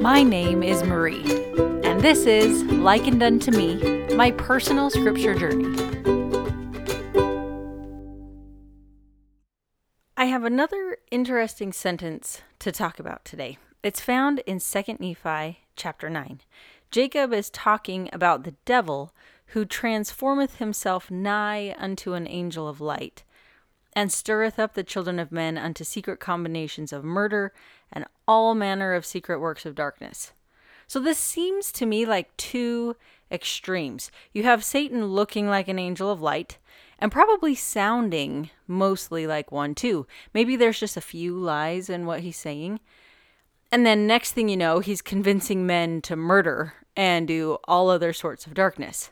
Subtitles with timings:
[0.00, 1.22] My name is Marie,
[1.84, 5.76] and this is Likened Unto Me, my personal scripture journey.
[10.16, 13.58] I have another interesting sentence to talk about today.
[13.82, 16.40] It's found in 2 Nephi chapter 9.
[16.90, 19.14] Jacob is talking about the devil
[19.48, 23.22] who transformeth himself nigh unto an angel of light,
[23.94, 27.52] and stirreth up the children of men unto secret combinations of murder
[27.92, 30.32] and all manner of secret works of darkness.
[30.86, 32.96] So this seems to me like two
[33.30, 34.10] extremes.
[34.32, 36.58] You have Satan looking like an angel of light
[36.98, 40.06] and probably sounding mostly like one too.
[40.34, 42.80] Maybe there's just a few lies in what he's saying.
[43.72, 48.12] And then next thing you know, he's convincing men to murder and do all other
[48.12, 49.10] sorts of darkness.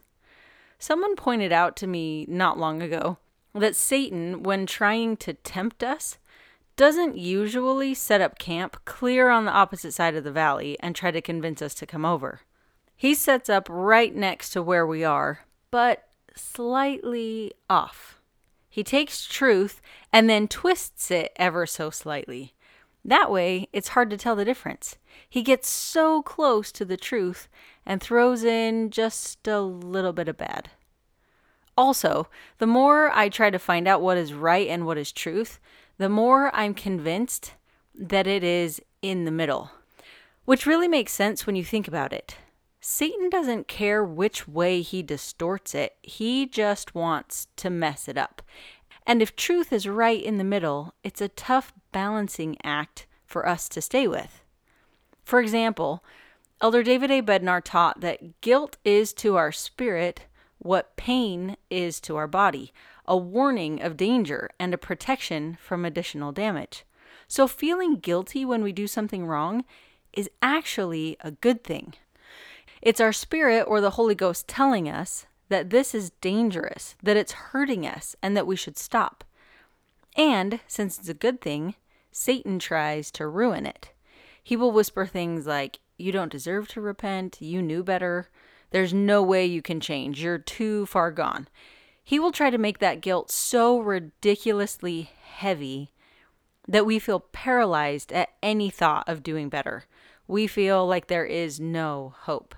[0.81, 3.19] Someone pointed out to me not long ago
[3.59, 6.19] that Satan, when trying to tempt us,
[6.77, 11.11] doesn't usually set up camp clear on the opposite side of the valley and try
[11.11, 12.41] to convince us to come over.
[12.95, 18.21] He sets up right next to where we are, but slightly off.
[18.69, 19.81] He takes truth
[20.13, 22.55] and then twists it ever so slightly.
[23.05, 24.99] That way, it's hard to tell the difference.
[25.29, 27.49] He gets so close to the truth
[27.87, 30.71] and throws in just a little bit of bad.
[31.79, 32.27] Also,
[32.59, 35.61] the more I try to find out what is right and what is truth,
[35.97, 37.55] the more I'm convinced
[37.95, 39.71] that it is in the middle.
[40.45, 42.37] Which really makes sense when you think about it.
[42.81, 48.43] Satan doesn't care which way he distorts it, he just wants to mess it up.
[49.07, 53.69] And if truth is right in the middle, it's a tough balancing act for us
[53.69, 54.43] to stay with.
[55.23, 56.03] For example,
[56.61, 57.23] Elder David A.
[57.23, 60.23] Bednar taught that guilt is to our spirit
[60.59, 62.73] what pain is to our body,
[63.07, 66.85] a warning of danger and a protection from additional damage.
[67.27, 69.65] So, feeling guilty when we do something wrong
[70.13, 71.95] is actually a good thing.
[72.81, 77.33] It's our spirit or the Holy Ghost telling us that this is dangerous, that it's
[77.33, 79.25] hurting us, and that we should stop.
[80.17, 81.75] And since it's a good thing,
[82.11, 83.93] Satan tries to ruin it.
[84.43, 88.29] He will whisper things like, You don't deserve to repent, you knew better,
[88.71, 91.49] there's no way you can change, you're too far gone.
[92.03, 95.93] He will try to make that guilt so ridiculously heavy
[96.67, 99.85] that we feel paralyzed at any thought of doing better.
[100.27, 102.55] We feel like there is no hope.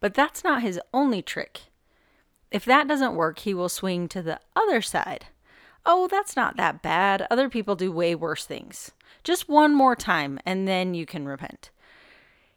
[0.00, 1.62] But that's not his only trick.
[2.50, 5.26] If that doesn't work, he will swing to the other side.
[5.86, 7.26] Oh, that's not that bad.
[7.30, 8.92] Other people do way worse things.
[9.24, 11.70] Just one more time, and then you can repent.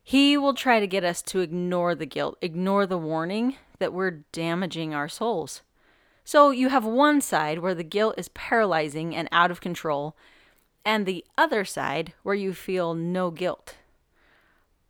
[0.07, 4.23] He will try to get us to ignore the guilt, ignore the warning that we're
[4.31, 5.63] damaging our souls.
[6.23, 10.15] So you have one side where the guilt is paralyzing and out of control,
[10.85, 13.77] and the other side where you feel no guilt.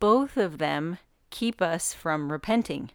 [0.02, 0.98] Both of them
[1.30, 2.92] keep us from repenting.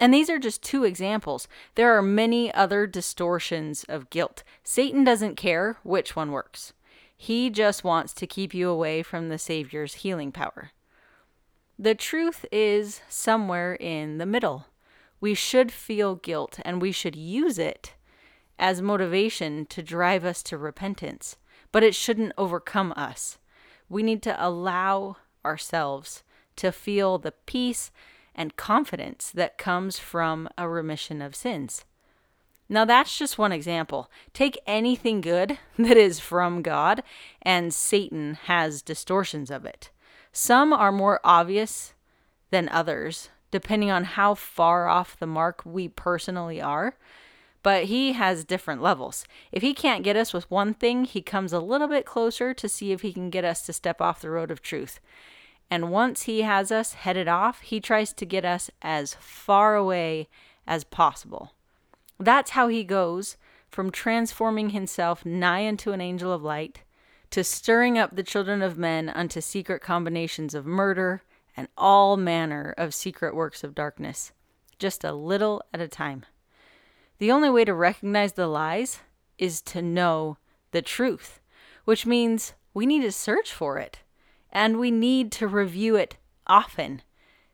[0.00, 1.46] And these are just two examples.
[1.76, 4.42] There are many other distortions of guilt.
[4.64, 6.72] Satan doesn't care which one works,
[7.16, 10.72] he just wants to keep you away from the Savior's healing power.
[11.84, 14.68] The truth is somewhere in the middle.
[15.20, 17.92] We should feel guilt and we should use it
[18.58, 21.36] as motivation to drive us to repentance,
[21.72, 23.36] but it shouldn't overcome us.
[23.90, 26.22] We need to allow ourselves
[26.56, 27.90] to feel the peace
[28.34, 31.84] and confidence that comes from a remission of sins.
[32.66, 34.10] Now, that's just one example.
[34.32, 37.02] Take anything good that is from God,
[37.42, 39.90] and Satan has distortions of it.
[40.36, 41.94] Some are more obvious
[42.50, 46.96] than others, depending on how far off the mark we personally are.
[47.62, 49.24] But he has different levels.
[49.52, 52.68] If he can't get us with one thing, he comes a little bit closer to
[52.68, 54.98] see if he can get us to step off the road of truth.
[55.70, 60.28] And once he has us headed off, he tries to get us as far away
[60.66, 61.52] as possible.
[62.18, 63.36] That's how he goes
[63.70, 66.80] from transforming himself nigh unto an angel of light
[67.34, 71.24] to stirring up the children of men unto secret combinations of murder
[71.56, 74.30] and all manner of secret works of darkness,
[74.78, 76.24] just a little at a time.
[77.18, 79.00] The only way to recognize the lies
[79.36, 80.38] is to know
[80.70, 81.40] the truth,
[81.84, 83.98] which means we need to search for it
[84.52, 86.16] and we need to review it
[86.46, 87.02] often.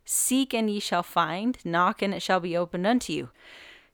[0.04, 3.30] Seek and ye shall find, knock and it shall be opened unto you.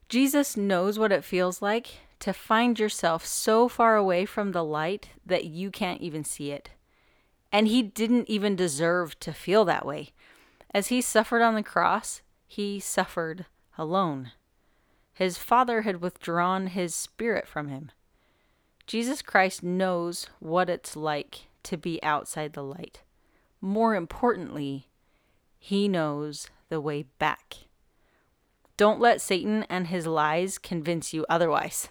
[0.09, 5.09] Jesus knows what it feels like to find yourself so far away from the light
[5.25, 6.71] that you can't even see it.
[7.51, 10.09] And he didn't even deserve to feel that way.
[10.73, 13.45] As he suffered on the cross, he suffered
[13.77, 14.31] alone.
[15.13, 17.91] His Father had withdrawn his spirit from him.
[18.85, 23.01] Jesus Christ knows what it's like to be outside the light,
[23.59, 24.87] more importantly,
[25.59, 27.55] He knows the way back.
[28.77, 31.89] Don't let Satan and his lies convince you otherwise.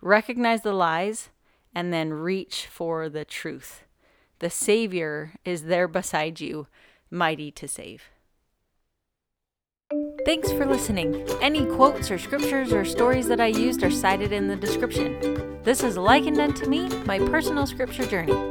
[0.00, 1.28] Recognize the lies
[1.74, 3.84] and then reach for the truth.
[4.38, 6.66] The Savior is there beside you,
[7.10, 8.04] mighty to save.
[10.24, 11.26] Thanks for listening.
[11.42, 15.60] Any quotes or scriptures or stories that I used are cited in the description.
[15.62, 18.49] This is likened unto me, my personal scripture journey.